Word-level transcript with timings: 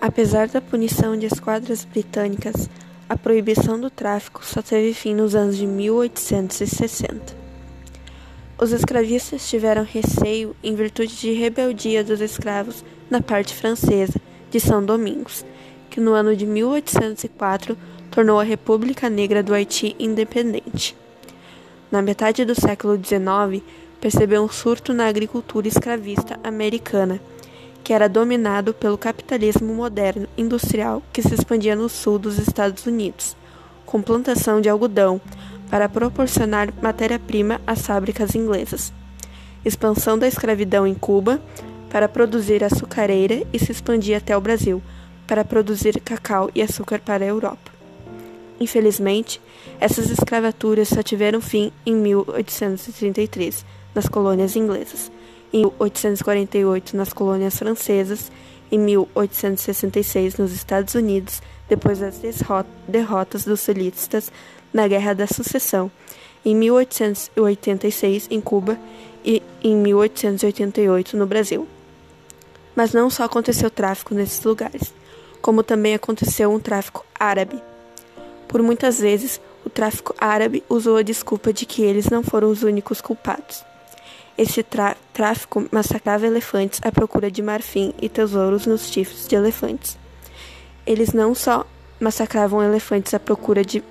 Apesar 0.00 0.46
da 0.46 0.60
punição 0.60 1.16
de 1.16 1.26
esquadras 1.26 1.84
britânicas, 1.84 2.70
a 3.08 3.16
proibição 3.16 3.80
do 3.80 3.90
tráfico 3.90 4.46
só 4.46 4.62
teve 4.62 4.94
fim 4.94 5.12
nos 5.12 5.34
anos 5.34 5.56
de 5.56 5.66
1860. 5.66 7.36
Os 8.56 8.70
escravistas 8.70 9.48
tiveram 9.48 9.82
receio 9.82 10.54
em 10.62 10.76
virtude 10.76 11.16
de 11.16 11.32
rebeldia 11.32 12.04
dos 12.04 12.20
escravos 12.20 12.84
na 13.10 13.20
parte 13.20 13.52
francesa 13.52 14.20
de 14.52 14.60
São 14.60 14.84
Domingos, 14.84 15.44
que 15.90 16.00
no 16.00 16.12
ano 16.12 16.36
de 16.36 16.46
1804 16.46 17.76
tornou 18.08 18.38
a 18.38 18.44
República 18.44 19.10
Negra 19.10 19.42
do 19.42 19.52
Haiti 19.52 19.96
independente. 19.98 20.96
Na 21.90 22.00
metade 22.00 22.44
do 22.44 22.54
século 22.54 22.94
XIX, 22.96 23.64
percebeu 24.00 24.44
um 24.44 24.48
surto 24.48 24.92
na 24.92 25.08
agricultura 25.08 25.66
escravista 25.66 26.38
americana 26.44 27.20
que 27.88 27.94
era 27.94 28.06
dominado 28.06 28.74
pelo 28.74 28.98
capitalismo 28.98 29.72
moderno 29.72 30.28
industrial 30.36 31.02
que 31.10 31.22
se 31.22 31.32
expandia 31.32 31.74
no 31.74 31.88
sul 31.88 32.18
dos 32.18 32.38
Estados 32.38 32.84
Unidos, 32.84 33.34
com 33.86 34.02
plantação 34.02 34.60
de 34.60 34.68
algodão 34.68 35.18
para 35.70 35.88
proporcionar 35.88 36.70
matéria-prima 36.82 37.62
às 37.66 37.86
fábricas 37.86 38.34
inglesas, 38.34 38.92
expansão 39.64 40.18
da 40.18 40.28
escravidão 40.28 40.86
em 40.86 40.92
Cuba 40.92 41.40
para 41.88 42.10
produzir 42.10 42.62
açucareira 42.62 43.42
e 43.54 43.58
se 43.58 43.72
expandir 43.72 44.18
até 44.18 44.36
o 44.36 44.40
Brasil 44.42 44.82
para 45.26 45.42
produzir 45.42 45.98
cacau 46.02 46.50
e 46.54 46.60
açúcar 46.60 47.00
para 47.00 47.24
a 47.24 47.28
Europa. 47.28 47.72
Infelizmente, 48.60 49.40
essas 49.80 50.10
escravaturas 50.10 50.88
só 50.88 51.02
tiveram 51.02 51.40
fim 51.40 51.72
em 51.86 51.94
1833 51.94 53.64
nas 53.94 54.06
colônias 54.06 54.56
inglesas 54.56 55.10
em 55.52 55.64
1848 55.64 56.96
nas 56.96 57.12
colônias 57.12 57.58
francesas, 57.58 58.30
em 58.70 58.78
1866 58.78 60.36
nos 60.36 60.52
Estados 60.52 60.94
Unidos, 60.94 61.42
depois 61.68 61.98
das 61.98 62.20
derrotas 62.86 63.44
dos 63.44 63.60
solistas 63.60 64.30
na 64.72 64.86
Guerra 64.86 65.14
da 65.14 65.26
Sucessão, 65.26 65.90
em 66.44 66.54
1886 66.54 68.28
em 68.30 68.40
Cuba 68.40 68.78
e 69.24 69.42
em 69.62 69.76
1888 69.76 71.16
no 71.16 71.26
Brasil. 71.26 71.66
Mas 72.74 72.92
não 72.92 73.10
só 73.10 73.24
aconteceu 73.24 73.70
tráfico 73.70 74.14
nesses 74.14 74.42
lugares, 74.44 74.94
como 75.40 75.62
também 75.62 75.94
aconteceu 75.94 76.52
um 76.52 76.60
tráfico 76.60 77.04
árabe. 77.18 77.60
Por 78.46 78.62
muitas 78.62 78.98
vezes, 78.98 79.40
o 79.64 79.70
tráfico 79.70 80.14
árabe 80.18 80.62
usou 80.68 80.96
a 80.96 81.02
desculpa 81.02 81.52
de 81.52 81.66
que 81.66 81.82
eles 81.82 82.08
não 82.08 82.22
foram 82.22 82.50
os 82.50 82.62
únicos 82.62 83.00
culpados. 83.00 83.67
Esse 84.38 84.64
tráfico 85.12 85.66
massacrava 85.72 86.24
elefantes 86.24 86.78
à 86.84 86.92
procura 86.92 87.28
de 87.28 87.42
marfim 87.42 87.92
e 88.00 88.08
tesouros 88.08 88.66
nos 88.66 88.86
chifres 88.86 89.26
de 89.26 89.34
elefantes. 89.34 89.98
Eles 90.86 91.12
não 91.12 91.34
só 91.34 91.66
massacravam 91.98 92.62
elefantes 92.62 93.12
à 93.12 93.18
procura 93.18 93.64
de 93.64 93.82